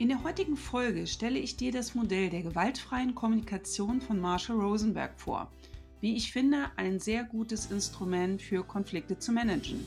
[0.00, 5.20] In der heutigen Folge stelle ich dir das Modell der gewaltfreien Kommunikation von Marshall Rosenberg
[5.20, 5.52] vor.
[6.00, 9.86] Wie ich finde, ein sehr gutes Instrument für Konflikte zu managen.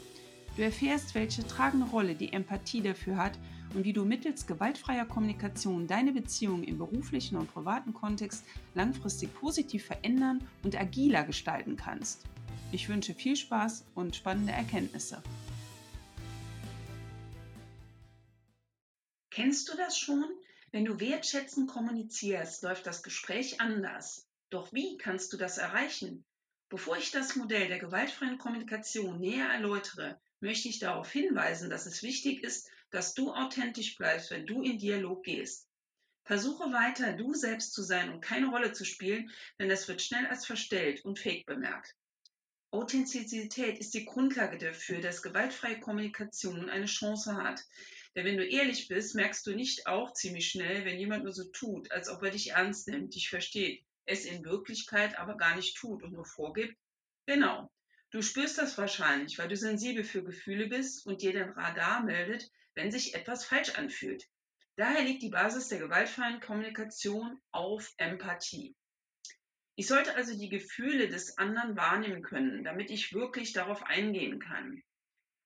[0.55, 3.39] Du erfährst, welche tragende Rolle die Empathie dafür hat
[3.73, 8.43] und wie du mittels gewaltfreier Kommunikation deine Beziehungen im beruflichen und privaten Kontext
[8.75, 12.25] langfristig positiv verändern und agiler gestalten kannst.
[12.71, 15.23] Ich wünsche viel Spaß und spannende Erkenntnisse.
[19.33, 20.29] Kennst du das schon?
[20.71, 24.27] Wenn du wertschätzend kommunizierst, läuft das Gespräch anders.
[24.51, 26.23] Doch wie kannst du das erreichen?
[26.69, 32.03] Bevor ich das Modell der gewaltfreien Kommunikation näher erläutere, möchte ich darauf hinweisen, dass es
[32.03, 35.67] wichtig ist, dass du authentisch bleibst, wenn du in Dialog gehst.
[36.25, 40.27] Versuche weiter, du selbst zu sein und keine Rolle zu spielen, denn das wird schnell
[40.27, 41.95] als verstellt und fake bemerkt.
[42.69, 47.63] Authentizität ist die Grundlage dafür, dass gewaltfreie Kommunikation eine Chance hat.
[48.15, 51.45] Denn wenn du ehrlich bist, merkst du nicht auch ziemlich schnell, wenn jemand nur so
[51.45, 55.75] tut, als ob er dich ernst nimmt, dich versteht, es in Wirklichkeit aber gar nicht
[55.77, 56.77] tut und nur vorgibt?
[57.25, 57.71] Genau.
[58.11, 62.51] Du spürst das wahrscheinlich, weil du sensibel für Gefühle bist und dir dein Radar meldet,
[62.75, 64.27] wenn sich etwas falsch anfühlt.
[64.75, 68.75] Daher liegt die Basis der gewaltfreien Kommunikation auf Empathie.
[69.75, 74.83] Ich sollte also die Gefühle des anderen wahrnehmen können, damit ich wirklich darauf eingehen kann.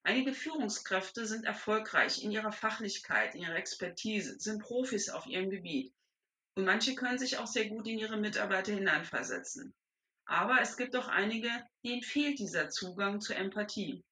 [0.03, 5.93] Einige Führungskräfte sind erfolgreich in ihrer Fachlichkeit, in ihrer Expertise, sind Profis auf ihrem Gebiet.
[6.55, 9.73] Und manche können sich auch sehr gut in ihre Mitarbeiter hineinversetzen.
[10.25, 11.49] Aber es gibt auch einige,
[11.83, 14.03] denen fehlt dieser Zugang zur Empathie.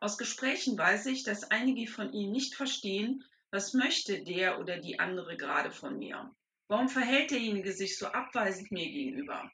[0.00, 4.98] Aus Gesprächen weiß ich, dass einige von ihnen nicht verstehen, was möchte der oder die
[4.98, 6.34] andere gerade von mir.
[6.68, 9.50] Warum verhält derjenige sich so abweisend mir gegenüber?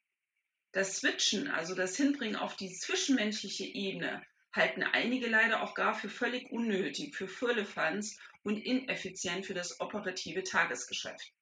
[0.73, 6.09] Das Switchen, also das Hinbringen auf die zwischenmenschliche Ebene, halten einige leider auch gar für
[6.09, 11.33] völlig unnötig, für Firlefanz und ineffizient für das operative Tagesgeschäft.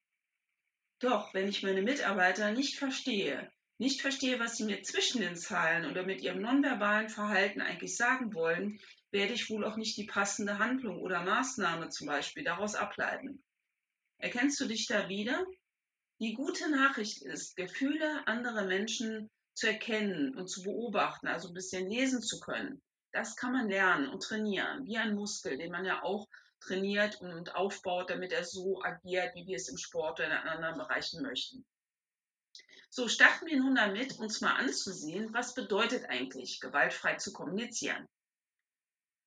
[0.99, 5.91] Doch wenn ich meine Mitarbeiter nicht verstehe, nicht verstehe, was sie mir zwischen den Zahlen
[5.91, 8.81] oder mit ihrem nonverbalen Verhalten eigentlich sagen wollen,
[9.11, 13.43] werde ich wohl auch nicht die passende Handlung oder Maßnahme zum Beispiel daraus ableiten.
[14.19, 15.45] Erkennst du dich da wieder?
[16.21, 21.89] Die gute Nachricht ist, Gefühle anderer Menschen zu erkennen und zu beobachten, also ein bisschen
[21.91, 22.81] lesen zu können.
[23.13, 26.29] Das kann man lernen und trainieren, wie ein Muskel, den man ja auch
[26.61, 30.79] trainiert und aufbaut, damit er so agiert, wie wir es im Sport oder in anderen
[30.79, 31.65] Bereichen möchten.
[32.91, 38.09] So, starten wir nun damit, uns mal anzusehen, was bedeutet eigentlich, gewaltfrei zu kommunizieren.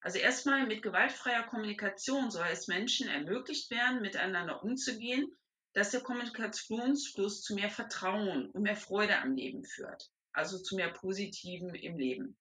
[0.01, 5.29] Also erstmal mit gewaltfreier Kommunikation soll es Menschen ermöglicht werden, miteinander umzugehen,
[5.73, 10.91] dass der Kommunikationsfluss zu mehr Vertrauen und mehr Freude am Leben führt, also zu mehr
[10.91, 12.37] Positiven im Leben.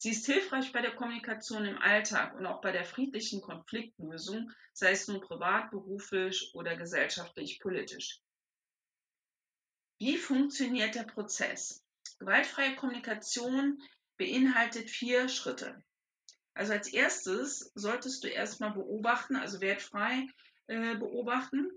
[0.00, 4.92] Sie ist hilfreich bei der Kommunikation im Alltag und auch bei der friedlichen Konfliktlösung, sei
[4.92, 8.20] es nun privat, beruflich oder gesellschaftlich, politisch.
[9.98, 11.84] Wie funktioniert der Prozess?
[12.20, 13.82] Gewaltfreie Kommunikation
[14.16, 15.82] beinhaltet vier Schritte.
[16.54, 20.28] Also als erstes solltest du erstmal beobachten, also wertfrei
[20.68, 21.72] äh, beobachten,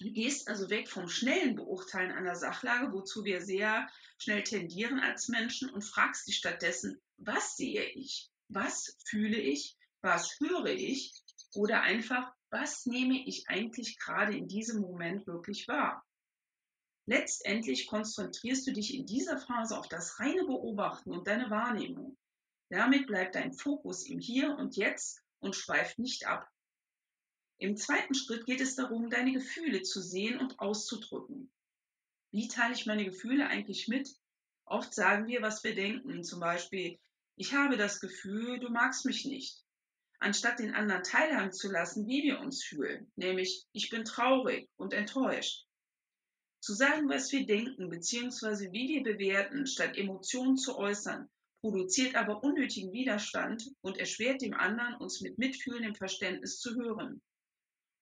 [0.00, 5.28] Du gehst also weg vom schnellen Beurteilen einer Sachlage, wozu wir sehr schnell tendieren als
[5.28, 8.30] Menschen, und fragst dich stattdessen, was sehe ich?
[8.48, 9.76] Was fühle ich?
[10.00, 11.12] Was höre ich?
[11.54, 16.04] Oder einfach, was nehme ich eigentlich gerade in diesem Moment wirklich wahr?
[17.06, 22.16] Letztendlich konzentrierst du dich in dieser Phase auf das reine Beobachten und deine Wahrnehmung.
[22.70, 26.48] Damit bleibt dein Fokus im Hier und Jetzt und schweift nicht ab.
[27.58, 31.52] Im zweiten Schritt geht es darum, deine Gefühle zu sehen und auszudrücken.
[32.32, 34.16] Wie teile ich meine Gefühle eigentlich mit?
[34.64, 36.24] Oft sagen wir, was wir denken.
[36.24, 36.98] Zum Beispiel,
[37.36, 39.62] ich habe das Gefühl, du magst mich nicht.
[40.18, 44.92] Anstatt den anderen teilhaben zu lassen, wie wir uns fühlen, nämlich ich bin traurig und
[44.92, 45.66] enttäuscht.
[46.60, 48.70] Zu sagen, was wir denken bzw.
[48.70, 51.28] wie wir bewerten, statt Emotionen zu äußern,
[51.60, 57.20] produziert aber unnötigen Widerstand und erschwert dem anderen, uns mit mitfühlendem Verständnis zu hören.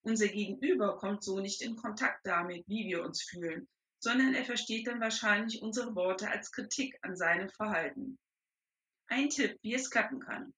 [0.03, 3.69] Unser Gegenüber kommt so nicht in Kontakt damit, wie wir uns fühlen,
[3.99, 8.19] sondern er versteht dann wahrscheinlich unsere Worte als Kritik an seinem Verhalten.
[9.13, 10.55] Ein Tipp, wie es klappen kann.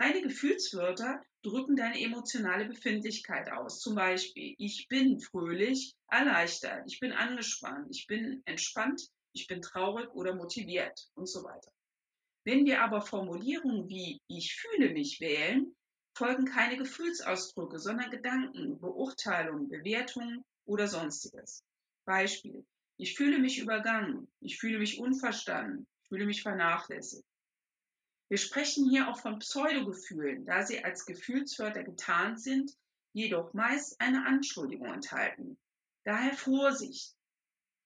[0.00, 3.78] Reine Gefühlswörter drücken deine emotionale Befindlichkeit aus.
[3.78, 10.08] Zum Beispiel, ich bin fröhlich, erleichtert, ich bin angespannt, ich bin entspannt, ich bin traurig
[10.14, 11.70] oder motiviert und so weiter.
[12.44, 15.72] Wenn wir aber Formulierungen wie ich fühle mich wählen,
[16.18, 21.62] folgen keine Gefühlsausdrücke, sondern Gedanken, Beurteilungen, Bewertungen oder sonstiges.
[22.04, 22.66] Beispiel.
[22.96, 24.26] Ich fühle mich übergangen.
[24.40, 25.86] Ich fühle mich unverstanden.
[26.02, 27.24] Ich fühle mich vernachlässigt.
[28.32, 32.74] Wir sprechen hier auch von Pseudogefühlen, da sie als Gefühlswörter getarnt sind,
[33.12, 35.58] jedoch meist eine Anschuldigung enthalten.
[36.04, 37.14] Daher Vorsicht.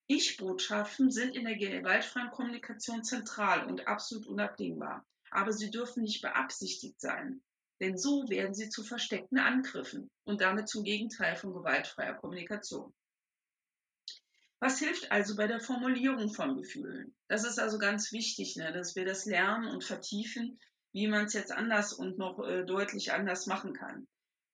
[0.06, 7.00] Ich-Botschaften sind in der gewaltfreien Kommunikation zentral und absolut unabdingbar, aber sie dürfen nicht beabsichtigt
[7.00, 7.43] sein,
[7.81, 12.94] denn so werden sie zu versteckten Angriffen und damit zum Gegenteil von gewaltfreier Kommunikation.
[14.58, 17.14] Was hilft also bei der Formulierung von Gefühlen?
[17.29, 20.58] Das ist also ganz wichtig, ne, dass wir das lernen und vertiefen,
[20.93, 24.08] wie man es jetzt anders und noch äh, deutlich anders machen kann.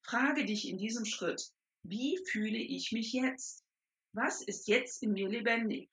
[0.04, 1.52] Frage dich in diesem Schritt,
[1.84, 3.64] wie fühle ich mich jetzt?
[4.12, 5.88] Was ist jetzt in mir lebendig?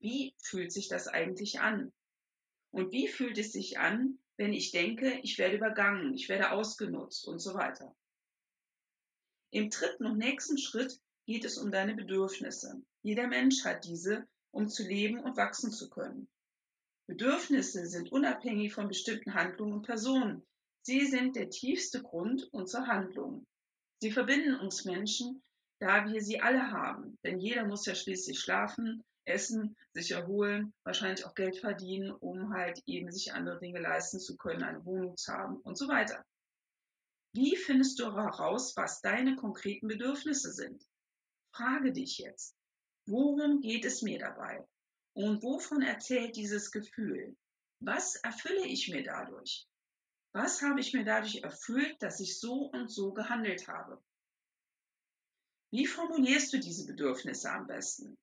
[0.00, 1.92] Wie fühlt sich das eigentlich an?
[2.70, 7.26] Und wie fühlt es sich an, wenn ich denke, ich werde übergangen, ich werde ausgenutzt
[7.26, 7.94] und so weiter?
[9.50, 12.82] Im dritten und nächsten Schritt geht es um deine Bedürfnisse.
[13.06, 16.28] Jeder Mensch hat diese, um zu leben und wachsen zu können.
[17.06, 20.44] Bedürfnisse sind unabhängig von bestimmten Handlungen und Personen.
[20.82, 23.46] Sie sind der tiefste Grund unserer Handlungen.
[24.02, 25.40] Sie verbinden uns Menschen,
[25.78, 27.16] da wir sie alle haben.
[27.22, 32.82] Denn jeder muss ja schließlich schlafen, essen, sich erholen, wahrscheinlich auch Geld verdienen, um halt
[32.86, 36.24] eben sich andere Dinge leisten zu können, eine Wohnung zu haben und so weiter.
[37.32, 40.84] Wie findest du heraus, was deine konkreten Bedürfnisse sind?
[41.52, 42.56] Frage dich jetzt,
[43.06, 44.66] worum geht es mir dabei?
[45.14, 47.36] Und wovon erzählt dieses Gefühl?
[47.80, 49.66] Was erfülle ich mir dadurch?
[50.32, 54.02] Was habe ich mir dadurch erfüllt, dass ich so und so gehandelt habe?
[55.70, 58.16] Wie formulierst du diese Bedürfnisse am besten?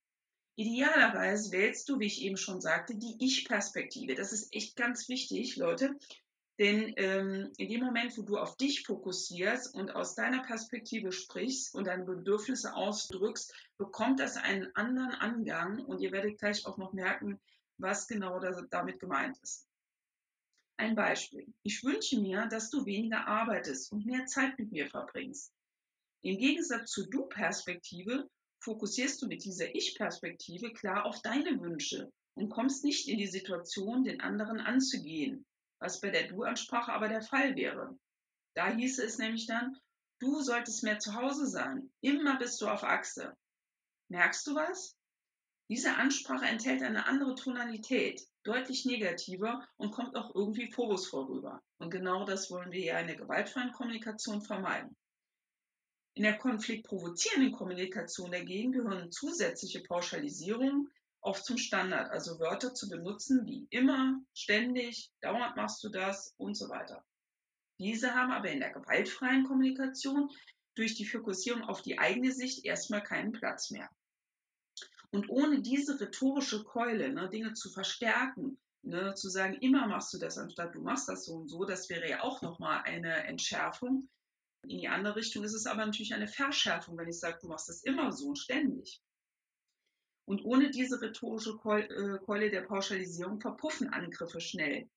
[0.56, 4.13] Idealerweise wählst du, wie ich eben schon sagte, die Ich-Perspektive.
[4.13, 5.97] Das ist echt ganz wichtig, Leute.
[6.59, 11.73] Denn ähm, in dem Moment, wo du auf dich fokussierst und aus deiner Perspektive sprichst
[11.73, 16.94] und deine Bedürfnisse ausdrückst, bekommt das einen anderen Angang und ihr werdet gleich auch noch
[16.94, 17.39] merken,
[17.77, 18.39] was genau
[18.69, 19.67] damit gemeint ist.
[20.77, 21.51] Ein Beispiel.
[21.63, 25.51] Ich wünsche mir, dass du weniger arbeitest und mehr Zeit mit mir verbringst.
[26.21, 28.29] Im Gegensatz zur Du-Perspektive
[28.59, 34.03] fokussierst du mit dieser Ich-Perspektive klar auf deine Wünsche und kommst nicht in die Situation,
[34.03, 35.45] den anderen anzugehen,
[35.83, 38.00] was bei der Du-Ansprache aber der Fall wäre.
[38.56, 39.77] Da hieße es nämlich dann,
[40.19, 43.35] du solltest mehr zu Hause sein, immer bist du auf Achse.
[44.07, 44.95] Merkst du was?
[45.69, 51.62] Diese Ansprache enthält eine andere Tonalität, deutlich negativer und kommt auch irgendwie vorwurfsvoll rüber.
[51.80, 54.95] Und genau das wollen wir ja in der gewaltfreien Kommunikation vermeiden.
[56.15, 60.89] In der konfliktprovozierenden Kommunikation dagegen gehören zusätzliche Pauschalisierungen
[61.24, 66.56] oft zum Standard, also Wörter zu benutzen wie immer, ständig, dauernd machst du das und
[66.56, 67.04] so weiter.
[67.80, 70.30] Diese haben aber in der gewaltfreien Kommunikation
[70.75, 73.90] durch die Fokussierung auf die eigene Sicht erstmal keinen Platz mehr.
[75.12, 80.18] Und ohne diese rhetorische Keule, ne, Dinge zu verstärken, ne, zu sagen, immer machst du
[80.18, 84.10] das, anstatt du machst das so und so, das wäre ja auch nochmal eine Entschärfung.
[84.64, 87.70] In die andere Richtung ist es aber natürlich eine Verschärfung, wenn ich sage, du machst
[87.70, 89.02] das immer so und ständig.
[90.25, 94.90] Und ohne diese rhetorische äh, Keule der Pauschalisierung verpuffen Angriffe schnell.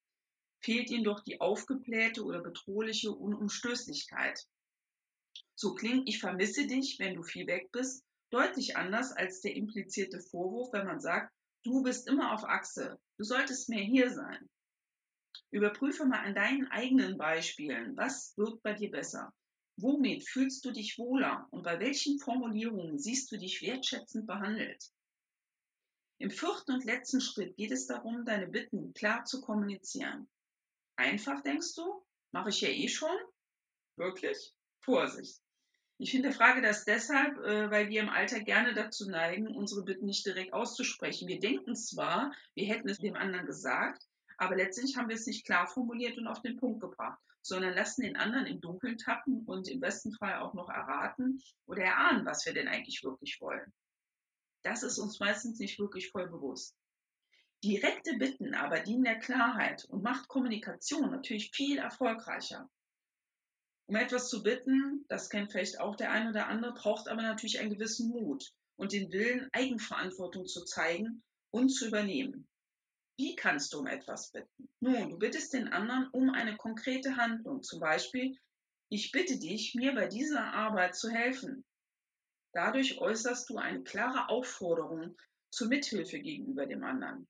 [0.61, 4.47] Fehlt ihnen doch die aufgeblähte oder bedrohliche Unumstößlichkeit.
[5.55, 10.21] So klingt, ich vermisse dich, wenn du viel weg bist, deutlich anders als der implizierte
[10.21, 11.33] Vorwurf, wenn man sagt,
[11.65, 14.49] du bist immer auf Achse, du solltest mehr hier sein.
[15.51, 19.33] Überprüfe mal an deinen eigenen Beispielen, was wirkt bei dir besser.
[19.77, 24.91] Womit fühlst du dich wohler und bei welchen Formulierungen siehst du dich wertschätzend behandelt?
[26.19, 30.29] Im vierten und letzten Schritt geht es darum, deine Bitten klar zu kommunizieren.
[30.97, 32.03] Einfach denkst du?
[32.33, 33.17] Mache ich ja eh schon?
[33.97, 34.55] Wirklich?
[34.81, 35.43] Vorsicht.
[35.99, 40.25] Ich hinterfrage das deshalb, äh, weil wir im Alter gerne dazu neigen, unsere Bitten nicht
[40.27, 41.29] direkt auszusprechen.
[41.29, 44.03] Wir denken zwar, wir hätten es dem anderen gesagt,
[44.39, 48.03] aber letztendlich haben wir es nicht klar formuliert und auf den Punkt gebracht, sondern lassen
[48.03, 52.45] den anderen im Dunkeln tappen und im besten Fall auch noch erraten oder erahnen, was
[52.45, 53.73] wir denn eigentlich wirklich wollen.
[54.63, 56.77] Das ist uns meistens nicht wirklich voll bewusst.
[57.65, 62.71] Direkte Bitten aber dienen der Klarheit und macht Kommunikation natürlich viel erfolgreicher.
[63.89, 67.61] Um etwas zu bitten, das kennt vielleicht auch der eine oder andere, braucht aber natürlich
[67.61, 72.49] einen gewissen Mut und den Willen, Eigenverantwortung zu zeigen und zu übernehmen.
[73.17, 74.69] Wie kannst du um etwas bitten?
[74.81, 78.37] Nun, du bittest den anderen um eine konkrete Handlung, zum Beispiel,
[78.89, 81.65] ich bitte dich, mir bei dieser Arbeit zu helfen.
[82.57, 85.15] Dadurch äußerst du eine klare Aufforderung
[85.51, 87.29] zur Mithilfe gegenüber dem anderen.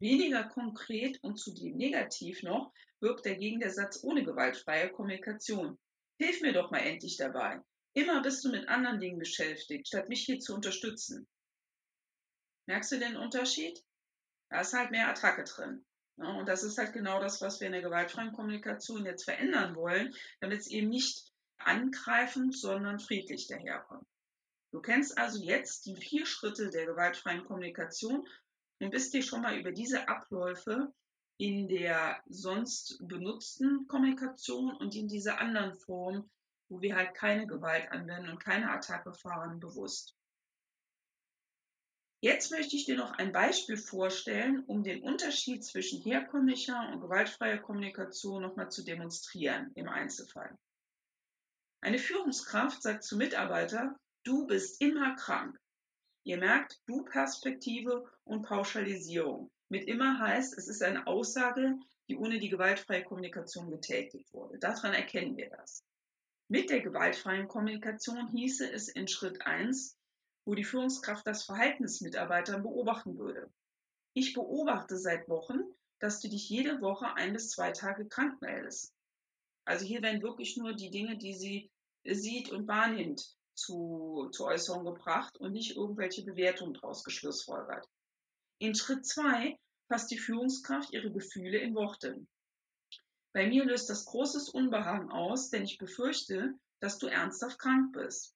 [0.00, 5.78] Weniger konkret und zudem negativ noch wirkt dagegen der Satz ohne gewaltfreie Kommunikation.
[6.18, 7.60] Hilf mir doch mal endlich dabei.
[7.92, 11.28] Immer bist du mit anderen Dingen beschäftigt, statt mich hier zu unterstützen.
[12.66, 13.84] Merkst du den Unterschied?
[14.48, 15.84] Da ist halt mehr Attacke drin.
[16.16, 20.14] und das ist halt genau das, was wir in der gewaltfreien Kommunikation jetzt verändern wollen,
[20.40, 24.08] damit es eben nicht angreifend, sondern friedlich daherkommt.
[24.70, 28.26] Du kennst also jetzt die vier Schritte der gewaltfreien Kommunikation
[28.80, 30.92] und bist dir schon mal über diese Abläufe
[31.38, 36.28] in der sonst benutzten Kommunikation und in dieser anderen Form,
[36.68, 40.14] wo wir halt keine Gewalt anwenden und keine Attacke fahren, bewusst.
[42.20, 47.58] Jetzt möchte ich dir noch ein Beispiel vorstellen, um den Unterschied zwischen herkömmlicher und gewaltfreier
[47.58, 50.58] Kommunikation nochmal zu demonstrieren im Einzelfall.
[51.80, 53.96] Eine Führungskraft sagt zu Mitarbeiter,
[54.28, 55.58] du bist immer krank.
[56.22, 59.50] Ihr merkt Du-Perspektive und Pauschalisierung.
[59.70, 64.58] Mit immer heißt, es ist eine Aussage, die ohne die gewaltfreie Kommunikation getätigt wurde.
[64.58, 65.82] Daran erkennen wir das.
[66.48, 69.96] Mit der gewaltfreien Kommunikation hieße es in Schritt 1,
[70.44, 73.50] wo die Führungskraft das Verhalten des Mitarbeiters beobachten würde.
[74.12, 75.60] Ich beobachte seit Wochen,
[76.00, 78.92] dass du dich jede Woche ein bis zwei Tage krank meldest.
[79.64, 81.70] Also hier werden wirklich nur die Dinge, die sie
[82.04, 87.86] sieht und wahrnimmt, zu, zur Äußerung gebracht und nicht irgendwelche Bewertungen daraus geschlussfolgert.
[88.58, 92.26] In Schritt zwei fasst die Führungskraft ihre Gefühle in Worte.
[93.32, 98.34] Bei mir löst das großes Unbehagen aus, denn ich befürchte, dass du ernsthaft krank bist.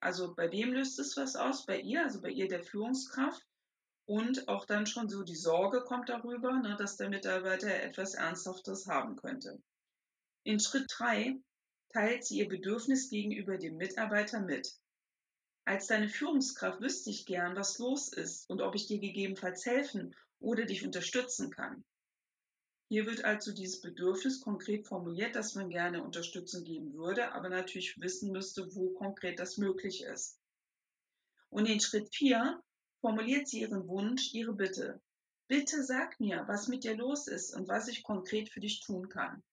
[0.00, 1.64] Also bei wem löst es was aus?
[1.64, 3.42] Bei ihr, also bei ihr der Führungskraft.
[4.06, 8.86] Und auch dann schon so die Sorge kommt darüber, ne, dass der Mitarbeiter etwas Ernsthaftes
[8.86, 9.62] haben könnte.
[10.42, 11.40] In Schritt 3
[11.94, 14.74] teilt sie ihr Bedürfnis gegenüber dem Mitarbeiter mit.
[15.64, 20.14] Als deine Führungskraft wüsste ich gern, was los ist und ob ich dir gegebenenfalls helfen
[20.40, 21.84] oder dich unterstützen kann.
[22.88, 27.98] Hier wird also dieses Bedürfnis konkret formuliert, dass man gerne Unterstützung geben würde, aber natürlich
[28.00, 30.40] wissen müsste, wo konkret das möglich ist.
[31.48, 32.60] Und in Schritt 4
[33.00, 35.00] formuliert sie ihren Wunsch, ihre Bitte.
[35.46, 39.08] Bitte sag mir, was mit dir los ist und was ich konkret für dich tun
[39.08, 39.44] kann.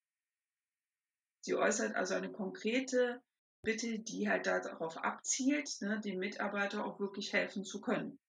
[1.41, 3.21] Sie äußert also eine konkrete
[3.63, 8.19] Bitte, die halt darauf abzielt, ne, dem Mitarbeiter auch wirklich helfen zu können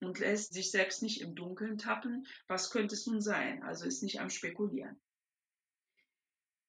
[0.00, 2.26] und lässt sich selbst nicht im Dunkeln tappen.
[2.46, 3.62] Was könnte es nun sein?
[3.62, 5.00] Also ist nicht am Spekulieren.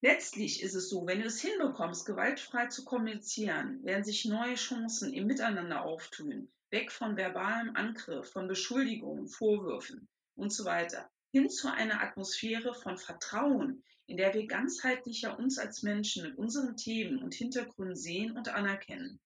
[0.01, 5.11] Letztlich ist es so, wenn du es hinbekommst, gewaltfrei zu kommunizieren, werden sich neue Chancen
[5.11, 11.71] im Miteinander auftun, weg von verbalem Angriff, von Beschuldigungen, Vorwürfen und so weiter, hin zu
[11.71, 17.33] einer Atmosphäre von Vertrauen, in der wir ganzheitlicher uns als Menschen mit unseren Themen und
[17.33, 19.19] Hintergründen sehen und anerkennen.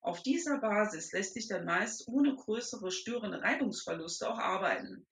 [0.00, 5.06] Auf dieser Basis lässt sich dann meist ohne größere störende Reibungsverluste auch arbeiten.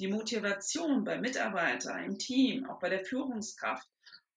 [0.00, 3.88] Die Motivation bei Mitarbeiter, im Team, auch bei der Führungskraft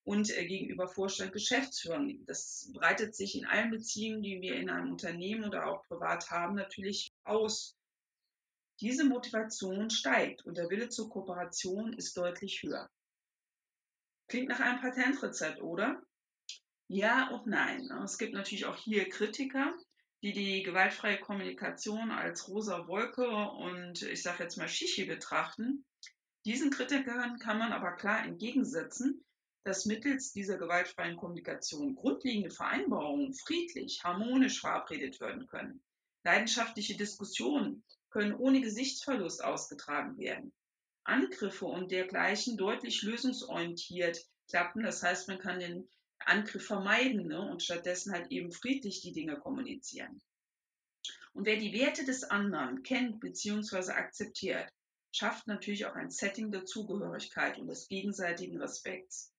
[0.03, 4.91] und äh, gegenüber Vorstand, Geschäftsführern, das breitet sich in allen Beziehungen, die wir in einem
[4.91, 7.75] Unternehmen oder auch privat haben, natürlich aus.
[8.79, 12.87] Diese Motivation steigt und der Wille zur Kooperation ist deutlich höher.
[14.27, 16.01] Klingt nach einem Patentrezept, oder?
[16.89, 17.89] Ja und nein.
[18.03, 19.73] Es gibt natürlich auch hier Kritiker,
[20.21, 25.85] die die gewaltfreie Kommunikation als rosa Wolke und ich sage jetzt mal Shishi betrachten.
[26.45, 29.23] Diesen Kritikern kann man aber klar entgegensetzen,
[29.63, 35.83] dass mittels dieser gewaltfreien Kommunikation grundlegende Vereinbarungen friedlich, harmonisch verabredet werden können.
[36.23, 40.53] Leidenschaftliche Diskussionen können ohne Gesichtsverlust ausgetragen werden.
[41.07, 44.83] Angriffe und dergleichen deutlich lösungsorientiert klappen.
[44.83, 47.39] Das heißt, man kann den Angriff vermeiden ne?
[47.39, 50.21] und stattdessen halt eben friedlich die Dinge kommunizieren.
[51.33, 53.91] Und wer die Werte des anderen kennt bzw.
[53.91, 54.69] akzeptiert,
[55.11, 59.31] schafft natürlich auch ein Setting der Zugehörigkeit und des gegenseitigen Respekts.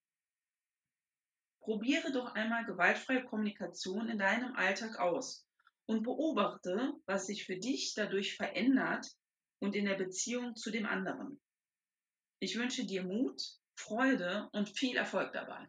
[1.59, 5.45] Probiere doch einmal gewaltfreie Kommunikation in deinem Alltag aus
[5.85, 9.05] und beobachte, was sich für dich dadurch verändert
[9.59, 11.39] und in der Beziehung zu dem anderen.
[12.41, 13.41] Ich wünsche dir Mut,
[13.75, 15.67] Freude und viel Erfolg dabei.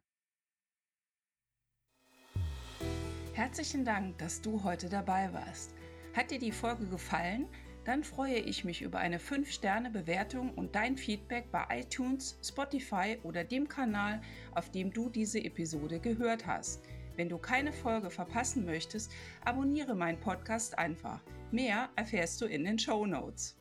[3.33, 5.75] Herzlichen Dank, dass du heute dabei warst.
[6.15, 7.49] Hat dir die Folge gefallen?
[7.85, 13.67] Dann freue ich mich über eine 5-Sterne-Bewertung und dein Feedback bei iTunes, Spotify oder dem
[13.67, 14.21] Kanal,
[14.55, 16.85] auf dem du diese Episode gehört hast.
[17.17, 19.11] Wenn du keine Folge verpassen möchtest,
[19.45, 21.21] abonniere meinen Podcast einfach.
[21.50, 23.60] Mehr erfährst du in den Show Notes.